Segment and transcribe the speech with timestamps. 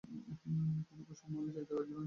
[0.03, 1.99] কিন্তু কুসুম আর যাইতে রাজি নয়।